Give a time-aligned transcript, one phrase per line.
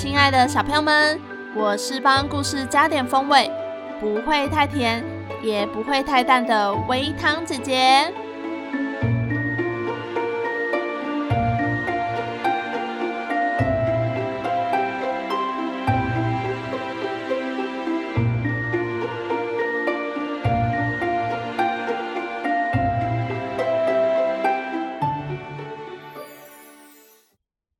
[0.00, 1.20] 亲爱的小朋友们，
[1.54, 3.50] 我是帮故事加点风味，
[4.00, 5.04] 不会太甜，
[5.42, 8.10] 也不会太淡的微糖姐姐。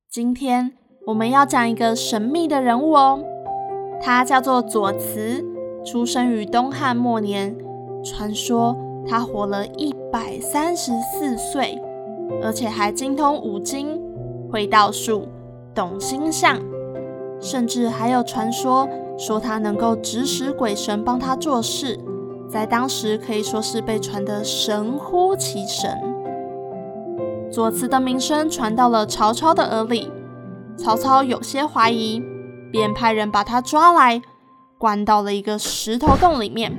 [0.07, 0.80] 今天。
[1.03, 3.19] 我们要讲一个神秘的人物哦，
[3.99, 5.43] 他叫做左慈，
[5.83, 7.55] 出生于东汉末年。
[8.03, 11.81] 传说他活了一百三十四岁，
[12.43, 13.99] 而且还精通五经，
[14.51, 15.27] 会道术，
[15.73, 16.59] 懂星象，
[17.39, 21.99] 甚至还有传说说他能够指使鬼神帮他做事，
[22.47, 25.99] 在当时可以说是被传得神乎其神。
[27.51, 30.11] 左慈的名声传到了曹操的耳里。
[30.77, 32.21] 曹操有些怀疑，
[32.71, 34.21] 便派人把他抓来，
[34.77, 36.75] 关到了一个石头洞里面，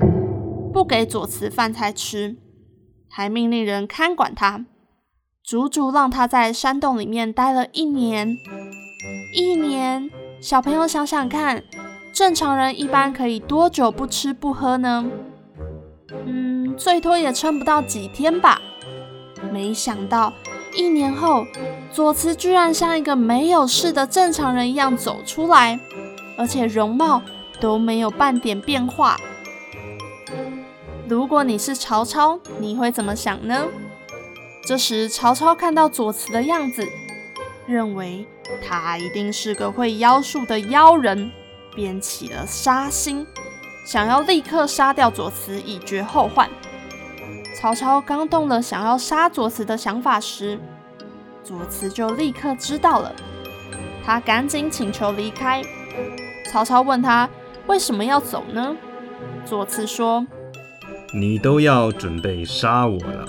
[0.73, 2.37] 不给左慈饭菜吃，
[3.09, 4.65] 还命令人看管他，
[5.45, 8.37] 足足让他在山洞里面待了一年。
[9.34, 11.62] 一年，小朋友想想看，
[12.12, 15.05] 正常人一般可以多久不吃不喝呢？
[16.27, 18.61] 嗯，最多也撑不到几天吧。
[19.53, 20.33] 没想到。
[20.75, 21.47] 一年后，
[21.92, 25.78] 左慈居然像一个没有事的正常人一样走出来，
[26.37, 27.22] 而且容貌
[27.60, 29.16] 都没有半点变化。
[31.09, 33.66] 如果你是曹操，你会怎么想呢？
[34.65, 36.87] 这时，曹操看到左慈的样子，
[37.66, 38.27] 认为
[38.66, 41.31] 他一定是个会妖术的妖人，
[41.75, 43.27] 便起了杀心，
[43.84, 46.49] 想要立刻杀掉左慈，以绝后患。
[47.62, 50.59] 曹操刚动了想要杀左慈的想法时，
[51.45, 53.15] 左慈就立刻知道了。
[54.05, 55.62] 他赶紧请求离开。
[56.51, 57.31] 曹操问他
[57.69, 58.75] 为什么要走呢？
[59.45, 60.27] 左慈说
[61.15, 63.25] ：“你都要准备杀我了，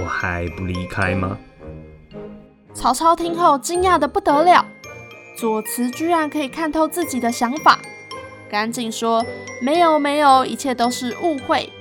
[0.00, 1.38] 我还不离开吗？”
[2.74, 4.66] 曹操听后惊讶的不得了，
[5.38, 7.78] 左慈居然可以看透自己的想法，
[8.50, 9.24] 赶紧说
[9.62, 11.72] ：“没有没有，一切都是误会。”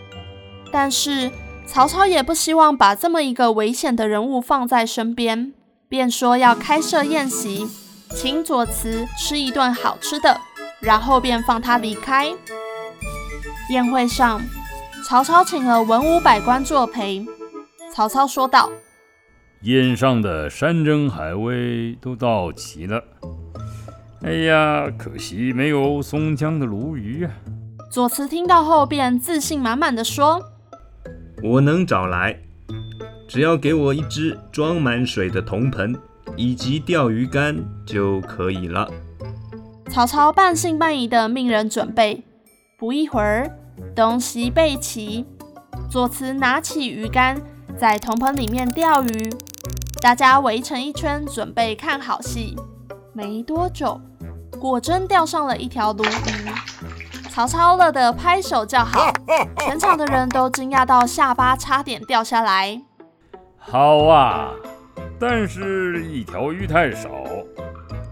[0.72, 1.32] 但是。
[1.68, 5.54] 曹操也不希望把这么一个危险的人物放在身边，
[5.90, 7.68] 便说要开设宴席，
[8.12, 10.40] 请左慈吃一顿好吃的，
[10.80, 12.34] 然后便放他离开。
[13.70, 14.42] 宴会上，
[15.06, 17.26] 曹操请了文武百官作陪。
[17.94, 18.70] 曹操说道
[19.64, 23.04] ：“宴上的山珍海味都到齐了，
[24.24, 27.32] 哎呀，可惜没有松江的鲈鱼啊。”
[27.92, 30.42] 左慈听到后便自信满满的说。
[31.48, 32.40] 我能找来，
[33.28, 35.96] 只要给我一只装满水的铜盆
[36.36, 38.90] 以及钓鱼竿就可以了。
[39.88, 42.24] 曹操半信半疑的命人准备，
[42.80, 43.56] 不一会儿，
[43.96, 45.24] 东西备齐，
[45.88, 47.40] 左慈拿起鱼竿
[47.78, 49.30] 在铜盆里面钓鱼，
[50.02, 52.56] 大家围成一圈准备看好戏。
[53.14, 54.02] 没多久，
[54.60, 56.55] 果真钓上了一条鲈鱼。
[57.36, 59.12] 曹操乐得拍手叫好，
[59.58, 62.82] 全场的人都惊讶到下巴差点掉下来。
[63.58, 64.52] 好啊，
[65.20, 67.10] 但是一条鱼太少，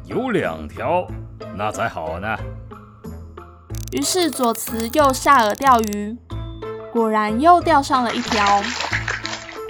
[0.03, 1.07] 有两条
[1.55, 2.35] 那才好呢。
[3.93, 6.17] 于是左慈又下饵钓鱼，
[6.91, 8.43] 果然又钓上了一条。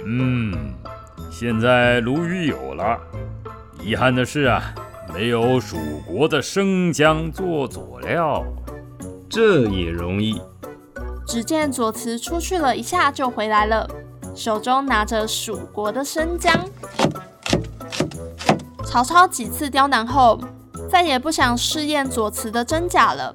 [0.04, 0.74] 嗯，
[1.30, 2.98] 现在鲈鱼有了，
[3.80, 4.74] 遗憾的是啊，
[5.14, 8.42] 没有蜀国的生姜做佐料。
[9.34, 10.40] 这也容易。
[11.26, 13.90] 只见左慈出去了一下就回来了，
[14.32, 16.54] 手中拿着蜀国的生姜。
[18.84, 20.38] 曹操几次刁难后，
[20.88, 23.32] 再也不想试验左慈的真假了。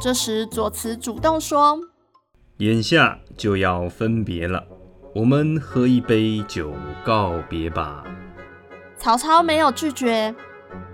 [0.00, 1.78] 这时左慈主动说
[2.56, 4.64] ：“眼下就要分别了，
[5.14, 6.72] 我们喝一杯酒
[7.04, 8.02] 告别吧。”
[8.96, 10.34] 曹操没有拒绝，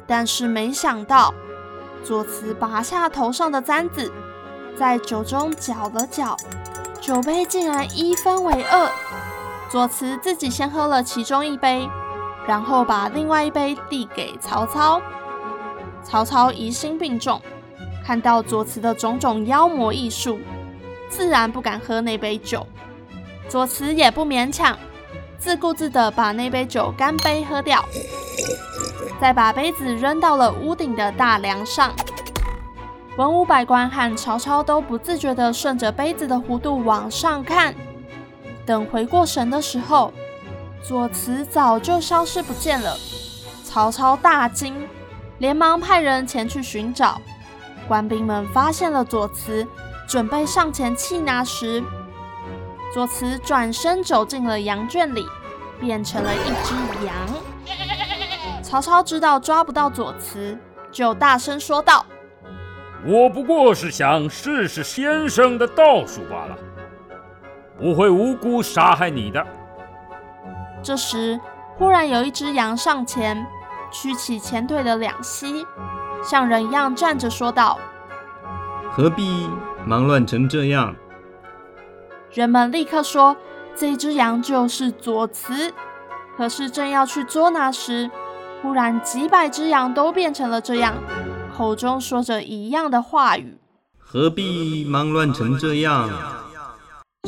[0.05, 1.32] 但是没想到。
[2.05, 4.13] 左慈拔下头上的簪子，
[4.77, 6.37] 在酒中搅了搅，
[7.01, 8.91] 酒杯竟然一分为二，
[9.71, 11.89] 左慈自己先喝了其中一杯，
[12.47, 15.01] 然后把另外一杯递给曹操。
[16.05, 17.43] 曹操疑心病重，
[18.05, 20.39] 看到左慈的种种妖魔异术，
[21.09, 22.65] 自然不敢喝那杯酒。
[23.49, 24.79] 左慈也不勉强，
[25.39, 27.85] 自顾自地把那杯酒干杯喝掉，
[29.21, 31.93] 再把杯子扔到了屋顶的大梁上。
[33.17, 37.75] 文武百官和曹操都不自觉地顺着杯子的弧度往上看。
[38.67, 40.13] 等回过神的时候，
[40.83, 42.97] 左慈早就消失不见了。
[43.65, 44.87] 曹操大惊，
[45.39, 47.21] 连忙派人前去寻找。
[47.89, 49.67] 官兵们发现了左慈，
[50.07, 51.83] 准备上前擒拿时，
[52.93, 55.25] 左慈转身走进了羊圈里，
[55.81, 56.75] 变成了一只
[57.07, 57.15] 羊。
[58.76, 60.58] 曹操知道抓不到左慈，
[60.93, 62.05] 就大声说道
[63.08, 66.58] ：“我不过是想试试先生的道术罢了。”
[67.81, 69.43] 不会无辜杀害你的。
[70.82, 71.40] 这时，
[71.78, 73.46] 忽然有一只羊上前，
[73.90, 75.67] 曲起前腿的两膝，
[76.23, 77.78] 像人一样站着，说道
[78.93, 79.49] ：“何必
[79.87, 80.94] 忙乱成这样？”
[82.31, 83.38] 人们立刻说
[83.75, 85.73] ：“这只羊就是左慈。”
[86.37, 88.11] 可是正要去捉拿时，
[88.62, 90.94] 忽然几百只羊都变成了这样，
[91.56, 93.58] 口中说着一样的话语
[93.99, 96.11] ：“何必忙乱成这样？”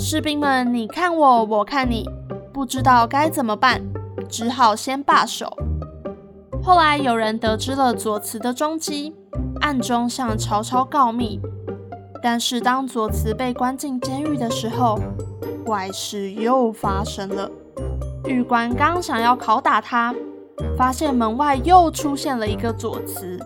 [0.00, 2.08] 士兵们，你看我，我看你，
[2.52, 3.82] 不知道该怎么办，
[4.28, 5.56] 只好先罢手。
[6.62, 9.14] 后来有人得知了左慈的踪迹，
[9.60, 11.40] 暗中向曹操告密。
[12.20, 14.98] 但是当左慈被关进监狱的时候，
[15.64, 17.50] 怪事又发生了。
[18.24, 20.14] 狱官刚想要拷打他，
[20.76, 23.38] 发现门外又出现了一个左慈。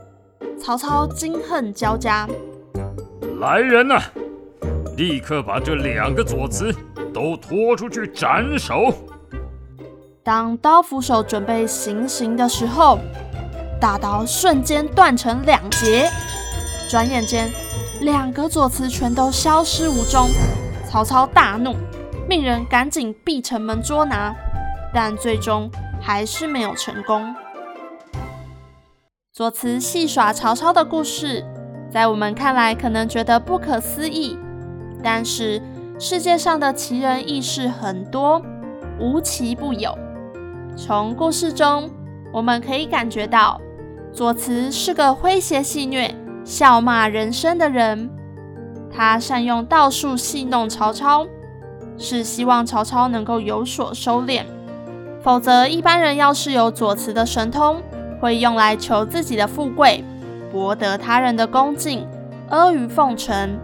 [0.59, 2.29] 曹操惊恨交加，
[3.41, 4.01] 来人呐！
[4.97, 6.73] 立刻把这两个左慈
[7.13, 8.93] 都拖出去斩首。
[10.23, 13.01] 当刀斧手准备行刑的时候，
[13.81, 16.09] 大刀瞬间断成两截，
[16.89, 17.51] 转眼间
[18.03, 20.29] 两个左慈全都消失无踪。
[20.87, 21.75] 曹操大怒，
[22.29, 24.33] 命人赶紧闭城门捉拿，
[24.95, 25.69] 但最终
[26.03, 27.35] 还是没有成功。
[29.33, 31.43] 左慈戏耍曹操的故事，
[31.91, 34.37] 在我们看来可能觉得不可思议。
[35.03, 35.63] 但是
[35.99, 38.43] 世界上的奇人异事很多，
[39.01, 39.97] 无奇不有。
[40.77, 41.91] 从故事中，
[42.33, 43.61] 我们可以感觉到
[44.13, 46.15] 左慈是个诙谐戏谑、
[46.45, 48.11] 笑骂人生的人。
[48.95, 51.27] 他善用道术戏弄曹操，
[51.97, 54.45] 是希望曹操能够有所收敛。
[55.23, 57.81] 否则，一般人要是有左慈的神通，
[58.21, 60.05] 会用来求自己的富贵，
[60.51, 62.07] 博得他人的恭敬，
[62.49, 63.57] 阿谀奉承。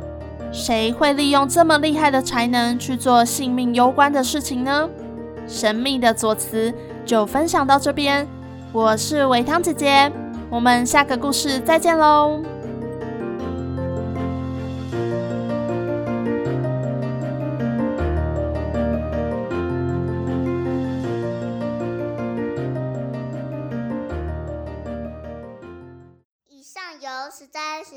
[0.53, 4.89] 谁会利用这么厉害的才能去做性命攸关的事情呢？
[5.47, 6.73] 神秘的左慈
[7.05, 8.27] 就分享到这边，
[8.73, 10.11] 我是维汤姐姐，
[10.49, 12.58] 我们下个故事再见喽。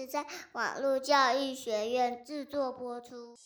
[0.05, 3.37] 在网络教育学院制作播出。